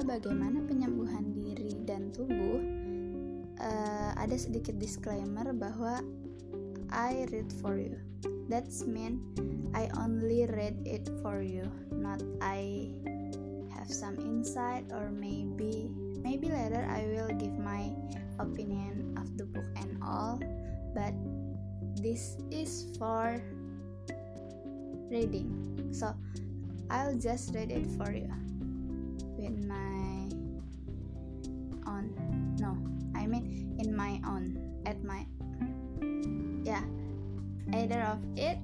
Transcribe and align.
2, 0.00 0.08
bagaimana 0.08 0.64
penyembuhan 0.64 1.28
diri 1.36 1.76
dan 1.84 2.08
tubuh, 2.08 2.56
uh, 3.60 4.16
ada 4.16 4.32
sedikit 4.32 4.80
disclaimer 4.80 5.52
bahwa 5.52 6.00
I 6.88 7.28
read 7.28 7.52
for 7.60 7.76
you. 7.76 8.00
That's 8.48 8.88
mean 8.88 9.20
I 9.76 9.92
only 10.00 10.48
read 10.48 10.80
it 10.88 11.04
for 11.20 11.44
you, 11.44 11.68
not 11.92 12.24
I 12.40 12.88
have 13.76 13.92
some 13.92 14.16
insight 14.24 14.88
or 14.88 15.12
maybe 15.12 15.92
maybe 16.24 16.48
later 16.48 16.80
I 16.80 17.04
will 17.04 17.36
give 17.36 17.60
my 17.60 17.92
opinion 18.40 19.12
of 19.20 19.28
the 19.36 19.44
book 19.44 19.68
and 19.76 20.00
all, 20.00 20.40
but 20.96 21.12
this 22.00 22.40
is 22.48 22.88
for 22.96 23.36
reading. 25.12 25.52
So 25.92 26.16
I'll 26.88 27.20
just 27.20 27.52
read 27.52 27.68
it 27.68 27.84
for 28.00 28.16
you 28.16 28.32
with 29.50 29.66
my 29.66 30.30
own. 31.90 32.14
No, 32.58 32.76
I 33.18 33.26
mean 33.26 33.76
in 33.78 33.94
my 33.94 34.20
own. 34.26 34.56
At 34.86 35.02
my 35.04 35.26
yeah, 36.64 36.82
either 37.72 38.00
of 38.02 38.18
it. 38.36 38.58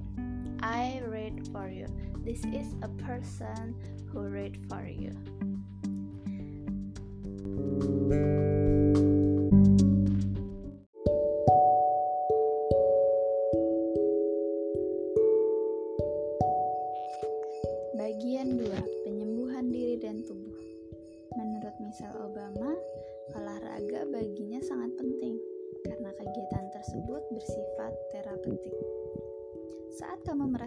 I 0.61 1.01
read 1.05 1.47
for 1.51 1.69
you. 1.69 1.85
This 2.25 2.43
is 2.45 2.73
a 2.81 2.87
person 3.05 3.75
who 4.11 4.21
read 4.21 4.57
for 4.69 4.87
you. 4.87 5.13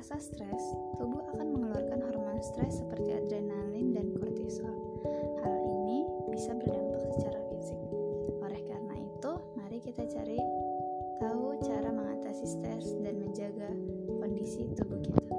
Merasa 0.01 0.33
stres, 0.33 0.65
tubuh 0.97 1.21
akan 1.37 1.61
mengeluarkan 1.61 2.01
hormon 2.01 2.41
stres 2.41 2.81
seperti 2.81 3.21
adrenalin 3.21 3.93
dan 3.93 4.09
kortisol. 4.17 4.73
Hal 5.45 5.53
ini 5.61 6.09
bisa 6.33 6.57
berdampak 6.57 7.05
secara 7.13 7.37
fisik. 7.53 7.77
Oleh 8.41 8.65
karena 8.65 8.97
itu, 8.97 9.33
mari 9.61 9.77
kita 9.85 10.09
cari 10.09 10.41
tahu 11.21 11.53
cara 11.61 11.93
mengatasi 11.93 12.49
stres 12.49 12.97
dan 13.05 13.21
menjaga 13.21 13.69
kondisi 14.09 14.73
tubuh 14.73 15.05
kita. 15.05 15.37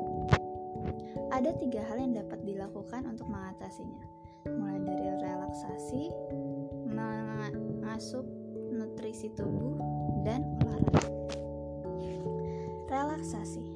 Ada 1.33 1.57
tiga 1.57 1.81
hal 1.81 1.97
yang 1.97 2.13
dapat 2.21 2.45
dilakukan 2.45 3.09
untuk 3.09 3.33
mengatasinya, 3.33 4.05
mulai 4.45 4.77
dari 4.77 5.09
relaksasi, 5.25 6.13
mengasup 6.85 8.29
nutrisi 8.69 9.33
tubuh, 9.33 9.73
dan 10.21 10.45
olahraga. 10.61 11.09
Relaksasi 12.93 13.70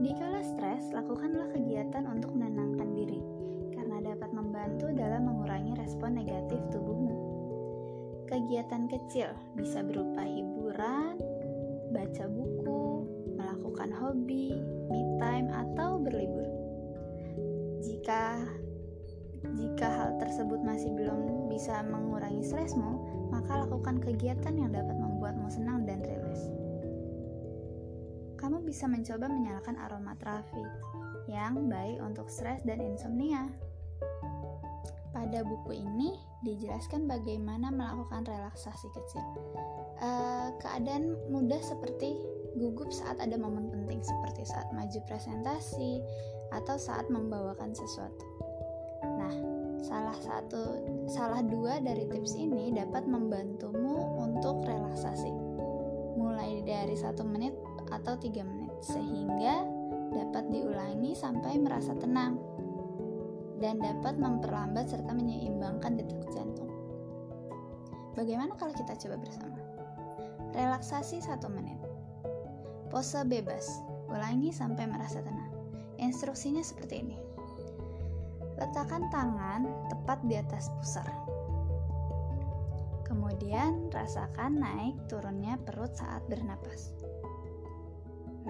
Dikala 0.00 0.40
stres, 0.40 0.88
lakukanlah 0.96 1.52
kegiatan 1.52 2.08
untuk 2.08 2.32
menenangkan 2.32 2.88
diri, 2.96 3.20
karena 3.76 4.00
dapat 4.00 4.32
membantu 4.32 4.88
dalam 4.96 5.28
mengurangi 5.28 5.76
respon 5.76 6.16
negatif 6.16 6.56
tubuhmu. 6.72 7.16
Kegiatan 8.24 8.88
kecil 8.88 9.28
bisa 9.60 9.84
berupa 9.84 10.24
hiburan, 10.24 11.20
baca 11.92 12.24
buku, 12.32 12.84
melakukan 13.36 13.92
hobi, 13.92 14.56
me 14.88 15.00
time, 15.20 15.52
atau 15.52 16.00
berlibur. 16.00 16.48
Jika 17.84 18.40
jika 19.56 19.88
hal 19.88 20.10
tersebut 20.20 20.60
masih 20.64 20.92
belum 20.96 21.48
bisa 21.48 21.80
mengurangi 21.84 22.44
stresmu, 22.44 23.00
maka 23.32 23.64
lakukan 23.68 24.00
kegiatan 24.00 24.52
yang 24.52 24.72
dapat 24.72 24.99
bisa 28.70 28.86
mencoba 28.86 29.26
menyalakan 29.26 29.74
aromaterapi 29.82 30.62
yang 31.26 31.66
baik 31.66 31.98
untuk 31.98 32.30
stres 32.30 32.62
dan 32.62 32.78
insomnia. 32.78 33.50
Pada 35.10 35.42
buku 35.42 35.74
ini 35.74 36.14
dijelaskan 36.46 37.10
bagaimana 37.10 37.74
melakukan 37.74 38.22
relaksasi 38.30 38.86
kecil. 38.94 39.26
Uh, 39.98 40.54
keadaan 40.62 41.18
mudah 41.26 41.58
seperti 41.58 42.14
gugup 42.54 42.94
saat 42.94 43.18
ada 43.18 43.34
momen 43.34 43.74
penting 43.74 44.06
seperti 44.06 44.46
saat 44.46 44.70
maju 44.70 45.02
presentasi 45.10 45.98
atau 46.54 46.78
saat 46.78 47.10
membawakan 47.10 47.74
sesuatu. 47.74 48.26
Nah, 49.02 49.34
salah 49.82 50.18
satu 50.22 50.62
salah 51.10 51.42
dua 51.42 51.82
dari 51.82 52.06
tips 52.06 52.38
ini 52.38 52.70
dapat 52.70 53.02
membantumu 53.02 54.14
untuk 54.22 54.62
relaksasi. 54.62 55.34
Mulai 56.14 56.62
dari 56.62 56.94
satu 56.94 57.26
menit 57.26 57.54
atau 57.90 58.14
tiga 58.14 58.46
menit 58.46 58.59
sehingga 58.80 59.64
dapat 60.10 60.50
diulangi 60.50 61.14
sampai 61.14 61.60
merasa 61.60 61.94
tenang 61.96 62.40
dan 63.60 63.76
dapat 63.78 64.16
memperlambat 64.16 64.88
serta 64.88 65.12
menyeimbangkan 65.12 66.00
detak 66.00 66.24
jantung. 66.32 66.72
Bagaimana 68.16 68.56
kalau 68.56 68.72
kita 68.74 68.96
coba 68.96 69.16
bersama? 69.20 69.60
Relaksasi 70.56 71.22
satu 71.22 71.46
menit. 71.46 71.78
Pose 72.90 73.22
bebas, 73.22 73.70
ulangi 74.10 74.50
sampai 74.50 74.90
merasa 74.90 75.22
tenang. 75.22 75.52
Instruksinya 76.00 76.64
seperti 76.64 77.06
ini. 77.06 77.18
Letakkan 78.58 79.06
tangan 79.14 79.68
tepat 79.92 80.18
di 80.26 80.34
atas 80.34 80.72
pusar. 80.80 81.06
Kemudian 83.06 83.92
rasakan 83.94 84.58
naik 84.58 84.96
turunnya 85.06 85.54
perut 85.62 85.94
saat 85.94 86.24
bernapas. 86.26 86.99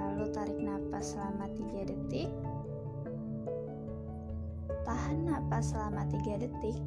Lalu 0.00 0.24
tarik 0.32 0.58
napas 0.58 1.12
selama 1.12 1.46
3 1.52 1.84
detik. 1.92 2.30
Tahan 4.88 5.18
napas 5.28 5.76
selama 5.76 6.08
3 6.08 6.40
detik. 6.40 6.78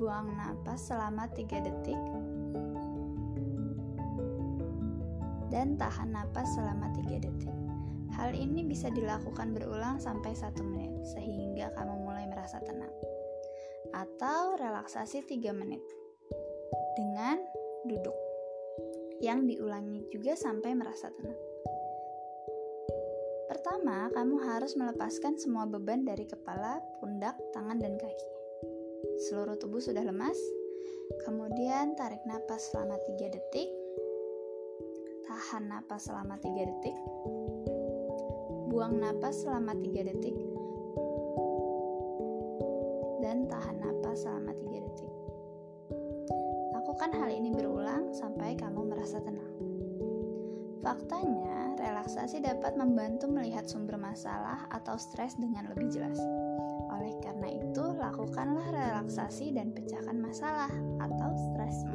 Buang 0.00 0.32
napas 0.32 0.88
selama 0.88 1.28
3 1.30 1.66
detik 1.68 2.00
dan 5.48 5.80
tahan 5.80 6.12
napas 6.12 6.48
selama 6.54 6.92
3 6.92 7.24
detik. 7.24 7.52
Hal 8.16 8.32
ini 8.36 8.64
bisa 8.64 8.88
dilakukan 8.92 9.52
berulang 9.56 10.00
sampai 10.00 10.32
1 10.36 10.54
menit 10.64 10.92
sehingga 11.16 11.72
kamu 11.76 12.04
mulai 12.04 12.24
merasa 12.28 12.60
tenang. 12.60 12.92
Atau 13.92 14.56
relaksasi 14.60 15.24
3 15.24 15.52
menit 15.56 15.80
dengan 16.96 17.40
duduk 17.88 18.16
yang 19.18 19.48
diulangi 19.48 20.06
juga 20.12 20.36
sampai 20.36 20.76
merasa 20.76 21.10
tenang. 21.10 21.47
Pertama, 23.68 24.08
kamu 24.16 24.40
harus 24.48 24.72
melepaskan 24.80 25.36
semua 25.36 25.68
beban 25.68 26.00
dari 26.00 26.24
kepala, 26.24 26.80
pundak, 27.04 27.36
tangan, 27.52 27.76
dan 27.76 28.00
kaki. 28.00 28.28
Seluruh 29.28 29.60
tubuh 29.60 29.76
sudah 29.76 30.00
lemas. 30.08 30.40
Kemudian 31.28 31.92
tarik 31.92 32.24
napas 32.24 32.72
selama 32.72 32.96
3 32.96 33.28
detik 33.28 33.68
tahan 35.28 35.68
napas 35.68 36.08
selama 36.08 36.40
3 36.40 36.48
detik, 36.48 36.96
buang 38.72 38.96
napas 38.96 39.44
selama 39.44 39.76
3 39.76 39.84
detik, 40.00 40.36
dan 43.20 43.52
tahan 43.52 43.84
napas 43.84 44.24
selama 44.24 44.56
3 44.56 44.80
detik. 44.80 45.12
Lakukan 46.72 47.12
hal 47.20 47.28
ini 47.36 47.52
berulang 47.52 48.16
sampai 48.16 48.56
kamu 48.56 48.96
merasa 48.96 49.20
tenang. 49.20 49.67
Faktanya, 50.78 51.74
relaksasi 51.78 52.44
dapat 52.44 52.76
membantu 52.76 53.26
melihat 53.30 53.64
sumber 53.64 53.96
masalah 53.96 54.68
atau 54.68 55.00
stres 55.00 55.34
dengan 55.40 55.66
lebih 55.72 55.88
jelas. 55.88 56.20
Oleh 56.92 57.16
karena 57.24 57.48
itu, 57.48 57.84
lakukanlah 57.96 58.68
relaksasi 58.68 59.56
dan 59.56 59.72
pecahkan 59.72 60.20
masalah 60.20 60.70
atau 61.00 61.30
stresmu. 61.50 61.87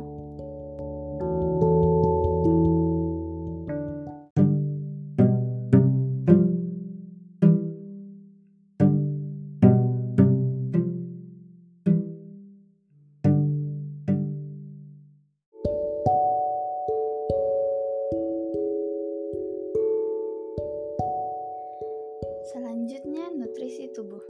Selanjutnya, 22.51 23.31
nutrisi 23.33 23.91
tubuh. 23.95 24.21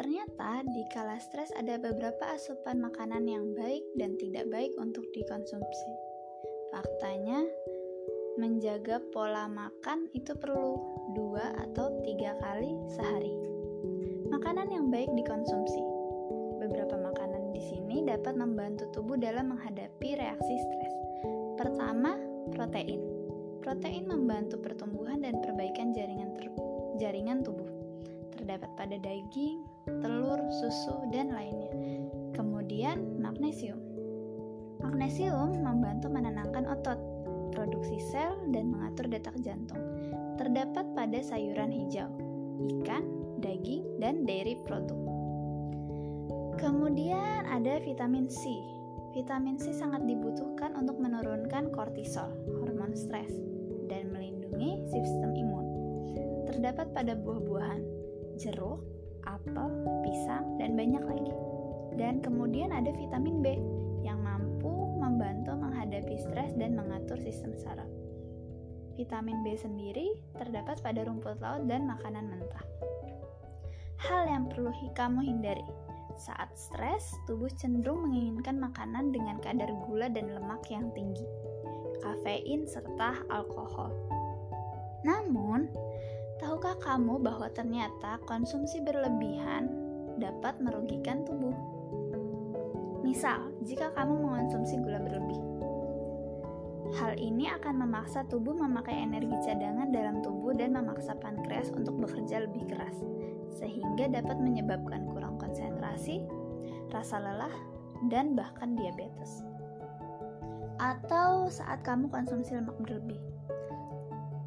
Ternyata, 0.00 0.64
di 0.64 0.82
kala 0.94 1.20
stres 1.20 1.52
ada 1.56 1.76
beberapa 1.76 2.32
asupan 2.32 2.80
makanan 2.80 3.28
yang 3.28 3.52
baik 3.52 3.84
dan 4.00 4.16
tidak 4.16 4.48
baik 4.48 4.72
untuk 4.80 5.04
dikonsumsi. 5.12 5.90
Faktanya, 6.72 7.44
menjaga 8.40 9.04
pola 9.12 9.44
makan 9.44 10.08
itu 10.16 10.32
perlu 10.32 10.80
dua 11.12 11.52
atau 11.68 11.92
tiga 12.00 12.32
kali 12.40 12.72
sehari. 12.96 13.34
Makanan 14.32 14.72
yang 14.72 14.88
baik 14.88 15.12
dikonsumsi. 15.12 15.82
beberapa 16.60 16.92
makanan 16.92 17.56
di 17.56 17.62
sini 17.72 18.04
dapat 18.04 18.36
membantu 18.36 18.84
tubuh 18.92 19.16
dalam 19.16 19.50
menghadapi 19.50 20.12
reaksi 20.12 20.54
stres. 20.60 20.94
Pertama, 21.56 22.14
protein. 22.52 23.00
Protein 23.64 24.04
membantu 24.06 24.60
pertumbuhan 24.60 25.24
dan 25.24 25.40
perbaikan 25.40 25.96
jaringan 25.96 26.30
jaringan 27.00 27.40
tubuh. 27.40 27.66
Terdapat 28.36 28.68
pada 28.76 28.96
daging, 29.00 29.64
telur, 30.04 30.36
susu, 30.60 30.92
dan 31.08 31.32
lainnya. 31.32 31.72
Kemudian, 32.36 33.16
magnesium. 33.16 33.80
Magnesium 34.84 35.64
membantu 35.64 36.12
menenangkan 36.12 36.68
otot, 36.68 37.00
produksi 37.56 37.96
sel, 38.12 38.36
dan 38.52 38.68
mengatur 38.68 39.08
detak 39.08 39.36
jantung. 39.40 39.80
Terdapat 40.36 40.84
pada 40.92 41.20
sayuran 41.24 41.72
hijau, 41.72 42.08
ikan, 42.80 43.04
daging, 43.40 43.84
dan 44.00 44.24
dairy 44.28 44.56
produk. 44.68 44.96
Kemudian 46.60 47.48
ada 47.48 47.80
vitamin 47.80 48.28
C. 48.28 48.40
Vitamin 49.16 49.56
C 49.56 49.72
sangat 49.72 50.04
dibutuhkan 50.04 50.76
untuk 50.76 51.00
menurunkan 51.00 51.72
kortisol, 51.72 52.30
hormon 52.60 52.92
stres, 52.92 53.32
dan 53.88 54.12
melindungi 54.12 54.84
sistem 54.92 55.32
imun. 55.34 55.69
Terdapat 56.50 56.90
pada 56.90 57.14
buah-buahan, 57.14 57.82
jeruk, 58.42 58.82
apel, 59.22 59.70
pisang, 60.02 60.58
dan 60.58 60.74
banyak 60.74 60.98
lagi. 60.98 61.34
Dan 61.94 62.18
kemudian 62.18 62.74
ada 62.74 62.90
vitamin 62.90 63.38
B 63.38 63.54
yang 64.02 64.18
mampu 64.18 64.70
membantu 64.98 65.54
menghadapi 65.54 66.18
stres 66.18 66.50
dan 66.58 66.74
mengatur 66.74 67.22
sistem 67.22 67.54
saraf. 67.54 67.86
Vitamin 68.98 69.46
B 69.46 69.54
sendiri 69.54 70.18
terdapat 70.34 70.82
pada 70.82 71.06
rumput 71.06 71.38
laut 71.38 71.70
dan 71.70 71.86
makanan 71.86 72.26
mentah. 72.26 72.66
Hal 74.02 74.26
yang 74.26 74.50
perlu 74.50 74.74
kamu 74.98 75.22
hindari 75.22 75.62
saat 76.20 76.52
stres, 76.52 77.16
tubuh 77.24 77.48
cenderung 77.56 78.04
menginginkan 78.04 78.60
makanan 78.60 79.08
dengan 79.08 79.40
kadar 79.40 79.72
gula 79.88 80.12
dan 80.12 80.36
lemak 80.36 80.60
yang 80.68 80.92
tinggi, 80.92 81.24
kafein, 82.04 82.68
serta 82.68 83.24
alkohol. 83.32 83.88
Namun, 85.00 85.72
tahukah 86.40 86.72
kamu 86.80 87.20
bahwa 87.20 87.52
ternyata 87.52 88.16
konsumsi 88.24 88.80
berlebihan 88.80 89.68
dapat 90.16 90.56
merugikan 90.56 91.20
tubuh? 91.28 91.52
Misal, 93.04 93.52
jika 93.60 93.92
kamu 93.92 94.24
mengonsumsi 94.24 94.80
gula 94.80 95.04
berlebih, 95.04 95.40
hal 96.96 97.12
ini 97.20 97.52
akan 97.52 97.84
memaksa 97.84 98.24
tubuh 98.24 98.56
memakai 98.56 99.04
energi 99.04 99.36
cadangan 99.44 99.92
dalam 99.92 100.24
tubuh 100.24 100.56
dan 100.56 100.72
memaksa 100.72 101.12
pankreas 101.20 101.68
untuk 101.76 102.00
bekerja 102.00 102.48
lebih 102.48 102.72
keras, 102.72 102.96
sehingga 103.60 104.08
dapat 104.08 104.40
menyebabkan 104.40 105.04
kurang 105.12 105.36
konsentrasi, 105.36 106.24
rasa 106.88 107.20
lelah, 107.20 107.52
dan 108.08 108.32
bahkan 108.32 108.72
diabetes. 108.80 109.44
Atau 110.80 111.52
saat 111.52 111.84
kamu 111.84 112.08
konsumsi 112.08 112.56
lemak 112.56 112.80
berlebih. 112.80 113.20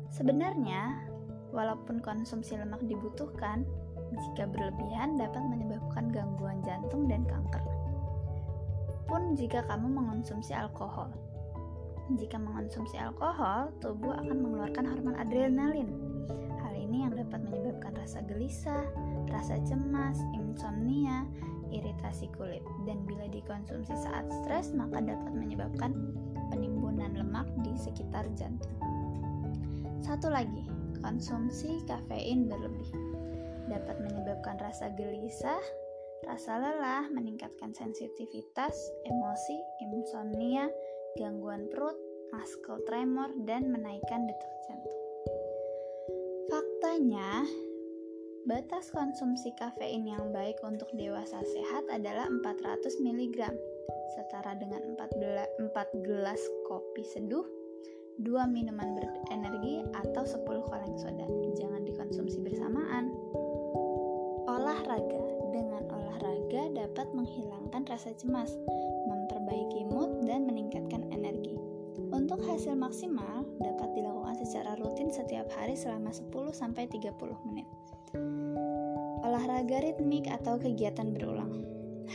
Sebenarnya, 0.10 1.13
walaupun 1.54 2.02
konsumsi 2.02 2.58
lemak 2.58 2.82
dibutuhkan, 2.90 3.64
jika 4.14 4.50
berlebihan 4.50 5.16
dapat 5.16 5.42
menyebabkan 5.46 6.10
gangguan 6.10 6.60
jantung 6.66 7.06
dan 7.06 7.24
kanker 7.30 7.62
pun 9.14 9.38
jika 9.38 9.62
kamu 9.70 9.94
mengonsumsi 9.94 10.58
alkohol. 10.58 11.06
Jika 12.18 12.42
mengonsumsi 12.42 12.98
alkohol, 12.98 13.70
tubuh 13.78 14.18
akan 14.18 14.42
mengeluarkan 14.42 14.90
hormon 14.90 15.14
adrenalin. 15.22 15.94
Hal 16.66 16.74
ini 16.74 17.06
yang 17.06 17.14
dapat 17.14 17.46
menyebabkan 17.46 17.94
rasa 17.94 18.26
gelisah, 18.26 18.82
rasa 19.30 19.62
cemas, 19.70 20.18
insomnia, 20.34 21.30
iritasi 21.70 22.26
kulit, 22.34 22.66
dan 22.90 23.06
bila 23.06 23.30
dikonsumsi 23.30 23.94
saat 23.94 24.26
stres, 24.42 24.74
maka 24.74 24.98
dapat 24.98 25.30
menyebabkan 25.30 25.94
penimbunan 26.50 27.14
lemak 27.14 27.46
di 27.62 27.78
sekitar 27.78 28.26
jantung. 28.34 28.74
Satu 30.02 30.34
lagi, 30.34 30.73
konsumsi 31.04 31.84
kafein 31.86 32.48
berlebih 32.48 32.90
dapat 33.68 34.00
menyebabkan 34.00 34.56
rasa 34.60 34.92
gelisah, 34.96 35.62
Rasa 36.24 36.56
lelah 36.56 37.12
meningkatkan 37.12 37.76
sensitivitas, 37.76 38.76
emosi, 39.04 39.60
insomnia, 39.84 40.72
gangguan 41.20 41.68
perut, 41.68 42.00
muscle 42.32 42.80
tremor, 42.88 43.28
dan 43.44 43.68
menaikkan 43.68 44.24
detak 44.24 44.54
jantung. 44.64 45.00
Faktanya, 46.48 47.44
batas 48.48 48.88
konsumsi 48.96 49.52
kafein 49.60 50.08
yang 50.08 50.32
baik 50.32 50.56
untuk 50.64 50.88
dewasa 50.96 51.44
sehat 51.44 51.84
adalah 51.92 52.32
400 52.32 53.04
mg, 53.04 53.52
setara 54.16 54.56
dengan 54.56 54.96
4 54.96 56.08
gelas 56.08 56.40
kopi 56.72 57.04
seduh, 57.04 57.44
2 58.24 58.48
minuman 58.48 58.96
berenergi, 58.96 59.84
atau 59.92 60.13
10 60.26 60.44
kaleng 60.72 60.98
soda. 60.98 61.28
Jangan 61.60 61.82
dikonsumsi 61.86 62.40
bersamaan. 62.42 63.14
Olahraga 64.44 65.24
olahraga 66.54 66.86
dapat 66.86 67.08
menghilangkan 67.18 67.84
rasa 67.90 68.14
cemas, 68.14 68.54
memperbaiki 69.10 69.90
mood, 69.90 70.22
dan 70.30 70.46
meningkatkan 70.46 71.10
energi. 71.10 71.58
Untuk 72.14 72.46
hasil 72.46 72.78
maksimal 72.78 73.42
dapat 73.58 73.90
dilakukan 73.98 74.38
secara 74.46 74.78
rutin 74.78 75.10
setiap 75.10 75.50
hari 75.58 75.74
selama 75.74 76.14
10-30 76.14 77.10
menit. 77.50 77.66
Olahraga 79.26 79.82
ritmik 79.82 80.30
atau 80.30 80.62
kegiatan 80.62 81.10
berulang. 81.10 81.66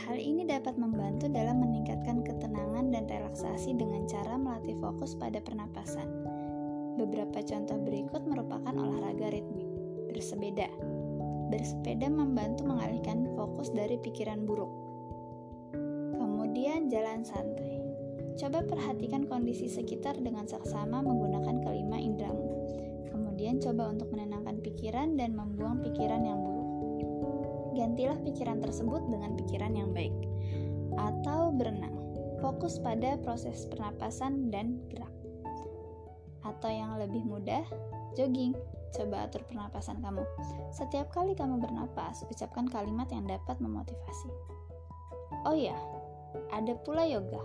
Hal 0.07 0.15
ini 0.15 0.47
dapat 0.47 0.79
membantu 0.79 1.27
dalam 1.27 1.59
meningkatkan 1.59 2.23
ketenangan 2.23 2.95
dan 2.95 3.03
relaksasi 3.11 3.75
dengan 3.75 4.07
cara 4.07 4.39
melatih 4.39 4.79
fokus 4.79 5.19
pada 5.19 5.43
pernapasan. 5.43 6.28
Beberapa 6.99 7.39
contoh 7.39 7.79
berikut 7.79 8.27
merupakan 8.27 8.75
olahraga 8.75 9.31
ritmik. 9.31 9.71
Bersepeda, 10.11 10.67
bersepeda 11.47 12.11
membantu 12.11 12.67
mengalihkan 12.67 13.23
fokus 13.39 13.71
dari 13.71 13.95
pikiran 13.95 14.43
buruk. 14.43 14.67
Kemudian 16.19 16.91
jalan 16.91 17.23
santai. 17.23 17.79
Coba 18.35 18.67
perhatikan 18.67 19.31
kondisi 19.31 19.71
sekitar 19.71 20.19
dengan 20.19 20.43
saksama 20.43 20.99
menggunakan 20.99 21.63
kelima 21.63 21.95
indramu. 21.95 22.67
Kemudian 23.07 23.63
coba 23.63 23.95
untuk 23.95 24.11
menenangkan 24.11 24.59
pikiran 24.59 25.15
dan 25.15 25.39
membuang 25.39 25.79
pikiran 25.79 26.19
yang 26.27 26.39
buruk. 26.43 26.69
Gantilah 27.79 28.19
pikiran 28.27 28.59
tersebut 28.59 29.07
dengan 29.07 29.39
pikiran 29.39 29.71
yang 29.71 29.95
baik. 29.95 30.15
Atau 30.99 31.55
berenang. 31.55 31.95
Fokus 32.43 32.75
pada 32.79 33.15
proses 33.23 33.67
pernapasan 33.71 34.51
dan 34.51 34.83
gerak. 34.91 35.18
Atau 36.49 36.73
yang 36.73 36.97
lebih 36.97 37.21
mudah, 37.21 37.61
jogging. 38.17 38.57
Coba 38.89 39.29
atur 39.29 39.45
pernapasan 39.45 40.01
kamu. 40.01 40.25
Setiap 40.73 41.13
kali 41.13 41.37
kamu 41.37 41.61
bernapas, 41.61 42.25
ucapkan 42.25 42.65
kalimat 42.65 43.05
yang 43.13 43.29
dapat 43.29 43.61
memotivasi. 43.61 44.33
Oh 45.45 45.53
ya, 45.53 45.77
ada 46.49 46.73
pula 46.81 47.05
yoga. 47.05 47.37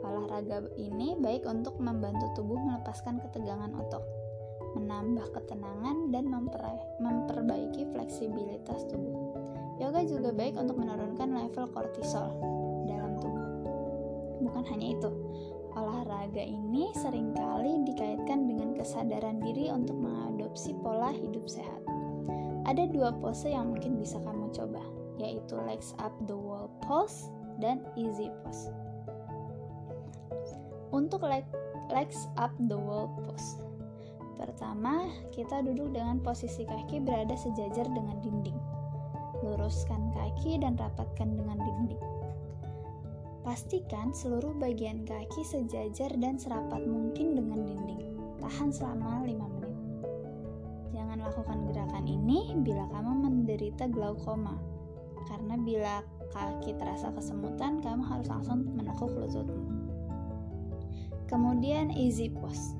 Olahraga 0.00 0.64
ini 0.80 1.20
baik 1.20 1.44
untuk 1.44 1.76
membantu 1.76 2.32
tubuh 2.32 2.56
melepaskan 2.56 3.20
ketegangan 3.20 3.76
otot, 3.76 4.00
menambah 4.72 5.28
ketenangan, 5.36 6.08
dan 6.08 6.32
memperbaiki 6.98 7.92
fleksibilitas 7.92 8.88
tubuh. 8.88 9.36
Yoga 9.76 10.00
juga 10.08 10.32
baik 10.32 10.56
untuk 10.56 10.80
menurunkan 10.80 11.28
level 11.36 11.68
kortisol 11.76 12.32
dalam 12.88 13.20
tubuh. 13.20 13.48
Bukan 14.48 14.64
hanya 14.72 14.96
itu, 14.96 15.10
olahraga 16.30 16.46
ini 16.46 16.94
sering 16.94 17.34
kali 17.34 17.82
dikaitkan 17.90 18.46
dengan 18.46 18.70
kesadaran 18.78 19.42
diri 19.42 19.66
untuk 19.66 19.98
mengadopsi 19.98 20.78
pola 20.78 21.10
hidup 21.10 21.42
sehat. 21.50 21.82
Ada 22.70 22.86
dua 22.86 23.10
pose 23.18 23.50
yang 23.50 23.74
mungkin 23.74 23.98
bisa 23.98 24.22
kamu 24.22 24.46
coba, 24.54 24.78
yaitu 25.18 25.58
legs 25.66 25.90
up 25.98 26.14
the 26.30 26.38
wall 26.38 26.70
pose 26.86 27.34
dan 27.58 27.82
easy 27.98 28.30
pose. 28.46 28.70
Untuk 30.94 31.26
leg, 31.26 31.42
legs 31.90 32.30
up 32.38 32.54
the 32.70 32.78
wall 32.78 33.10
pose. 33.26 33.58
Pertama, 34.38 35.10
kita 35.34 35.66
duduk 35.66 35.90
dengan 35.98 36.22
posisi 36.22 36.62
kaki 36.62 37.02
berada 37.02 37.34
sejajar 37.34 37.90
dengan 37.90 38.22
dinding. 38.22 38.58
Luruskan 39.42 40.14
kaki 40.14 40.62
dan 40.62 40.78
rapatkan 40.78 41.34
dengan 41.34 41.58
dinding. 41.58 41.98
Pastikan 43.40 44.12
seluruh 44.12 44.52
bagian 44.60 45.08
kaki 45.08 45.40
sejajar 45.48 46.12
dan 46.20 46.36
serapat 46.36 46.84
mungkin 46.84 47.40
dengan 47.40 47.64
dinding. 47.64 48.04
Tahan 48.36 48.68
selama 48.68 49.24
5 49.24 49.32
menit. 49.32 49.72
Jangan 50.92 51.24
lakukan 51.24 51.58
gerakan 51.72 52.04
ini 52.04 52.52
bila 52.60 52.84
kamu 52.92 53.12
menderita 53.24 53.88
glaukoma. 53.88 54.60
Karena 55.24 55.56
bila 55.56 56.04
kaki 56.36 56.76
terasa 56.76 57.08
kesemutan, 57.16 57.80
kamu 57.80 58.04
harus 58.04 58.28
langsung 58.28 58.68
menekuk 58.76 59.08
lututmu. 59.08 59.88
Kemudian 61.24 61.88
easy 61.96 62.28
pose. 62.28 62.76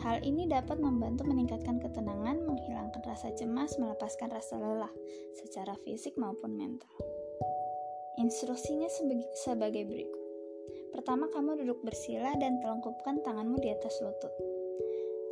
Hal 0.00 0.24
ini 0.24 0.48
dapat 0.48 0.80
membantu 0.80 1.28
meningkatkan 1.28 1.76
ketenangan, 1.76 2.40
menghilangkan 2.48 3.04
rasa 3.04 3.36
cemas, 3.36 3.76
melepaskan 3.76 4.32
rasa 4.32 4.56
lelah 4.56 4.92
secara 5.36 5.76
fisik 5.84 6.16
maupun 6.16 6.56
mental. 6.56 6.88
Instruksinya 8.20 8.92
sebagai 9.32 9.88
berikut. 9.88 10.20
Pertama, 10.92 11.32
kamu 11.32 11.64
duduk 11.64 11.80
bersila 11.80 12.36
dan 12.36 12.60
telungkupkan 12.60 13.24
tanganmu 13.24 13.56
di 13.64 13.72
atas 13.72 13.96
lutut. 14.04 14.28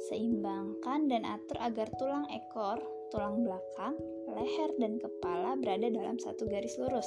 Seimbangkan 0.09 1.05
dan 1.13 1.29
atur 1.29 1.61
agar 1.61 1.93
tulang 2.01 2.25
ekor, 2.33 2.81
tulang 3.13 3.45
belakang, 3.45 3.93
leher, 4.33 4.73
dan 4.81 4.97
kepala 4.97 5.61
berada 5.61 5.93
dalam 5.93 6.17
satu 6.17 6.49
garis 6.49 6.81
lurus. 6.81 7.05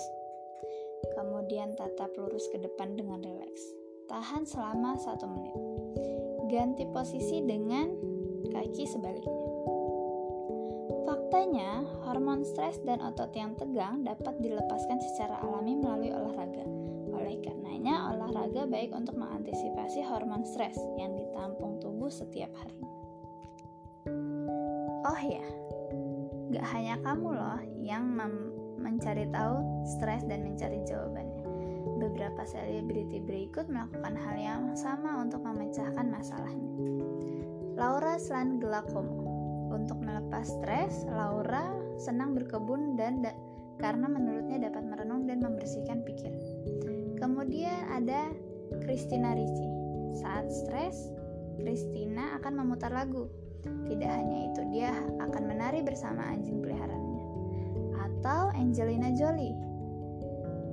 Kemudian 1.17 1.73
tatap 1.73 2.13
lurus 2.13 2.45
ke 2.53 2.61
depan 2.61 2.93
dengan 2.93 3.25
rileks. 3.25 3.73
Tahan 4.05 4.45
selama 4.45 5.01
satu 5.01 5.25
menit. 5.25 5.57
Ganti 6.51 6.85
posisi 6.93 7.41
dengan 7.41 7.89
kaki 8.53 8.85
sebaliknya. 8.85 9.50
Faktanya, 11.01 11.81
hormon 12.05 12.45
stres 12.45 12.77
dan 12.85 13.01
otot 13.01 13.33
yang 13.33 13.57
tegang 13.57 14.05
dapat 14.05 14.37
dilepaskan 14.37 15.01
secara 15.01 15.41
alami 15.41 15.73
melalui 15.73 16.13
olahraga. 16.13 16.61
Oleh 17.11 17.41
karenanya, 17.41 18.13
olahraga 18.13 18.69
baik 18.69 18.93
untuk 18.93 19.17
mengantisipasi 19.17 20.05
hormon 20.05 20.45
stres 20.45 20.77
yang 21.01 21.17
ditampung 21.17 21.81
tubuh 21.81 22.13
setiap 22.13 22.53
hari. 22.53 22.77
Oh 25.01 25.21
ya, 25.25 25.45
gak 26.53 26.67
hanya 26.71 26.95
kamu 27.01 27.27
loh 27.33 27.59
yang 27.81 28.05
mencari 28.77 29.25
tahu 29.33 29.61
stres 29.97 30.21
dan 30.29 30.45
mencari 30.45 30.85
jawabannya. 30.85 31.45
Beberapa 32.01 32.45
selebriti 32.45 33.21
berikut 33.21 33.69
melakukan 33.69 34.17
hal 34.17 34.37
yang 34.37 34.63
sama 34.77 35.21
untuk 35.21 35.41
memecahkan 35.45 36.05
masalahnya. 36.09 36.73
Laura 37.77 38.17
Slan 38.21 38.61
Gelakomo 38.61 39.20
untuk 39.71 40.03
melepas 40.03 40.45
stres, 40.45 41.07
Laura 41.07 41.71
senang 41.97 42.35
berkebun 42.35 42.99
dan 42.99 43.23
da 43.23 43.31
karena 43.81 44.05
menurutnya 44.05 44.69
dapat 44.69 44.83
merenung 44.85 45.25
dan 45.25 45.41
membersihkan 45.41 46.05
pikiran. 46.05 46.37
Kemudian 47.17 47.89
ada 47.89 48.29
Christina 48.85 49.33
Ricci. 49.33 49.67
Saat 50.21 50.53
stres, 50.53 51.09
Christina 51.57 52.37
akan 52.37 52.61
memutar 52.61 52.93
lagu. 52.93 53.25
Tidak 53.61 54.11
hanya 54.11 54.53
itu, 54.53 54.61
dia 54.69 54.93
akan 55.17 55.43
menari 55.49 55.81
bersama 55.81 56.29
anjing 56.29 56.61
peliharaannya. 56.61 57.25
Atau 57.97 58.53
Angelina 58.53 59.09
Jolie. 59.17 59.57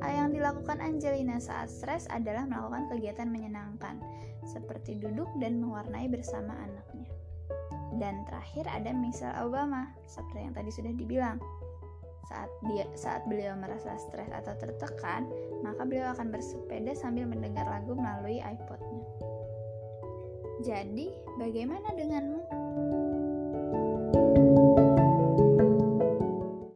Yang 0.04 0.44
dilakukan 0.44 0.78
Angelina 0.84 1.40
saat 1.40 1.72
stres 1.72 2.04
adalah 2.12 2.44
melakukan 2.44 2.92
kegiatan 2.92 3.28
menyenangkan, 3.32 3.96
seperti 4.44 5.00
duduk 5.00 5.28
dan 5.40 5.56
mewarnai 5.56 6.04
bersama 6.12 6.52
anaknya. 6.52 7.07
Dan 7.96 8.28
terakhir 8.28 8.68
ada 8.68 8.92
Michelle 8.92 9.38
Obama, 9.40 9.88
seperti 10.04 10.44
yang 10.44 10.54
tadi 10.54 10.70
sudah 10.72 10.92
dibilang. 10.92 11.38
Saat 12.28 12.50
dia 12.68 12.84
saat 12.92 13.24
beliau 13.24 13.56
merasa 13.56 13.96
stres 13.96 14.28
atau 14.28 14.52
tertekan, 14.60 15.24
maka 15.64 15.88
beliau 15.88 16.12
akan 16.12 16.28
bersepeda 16.28 16.92
sambil 16.92 17.24
mendengar 17.24 17.64
lagu 17.64 17.96
melalui 17.96 18.44
iPodnya. 18.44 19.04
Jadi, 20.60 21.14
bagaimana 21.38 21.88
denganmu? 21.96 22.37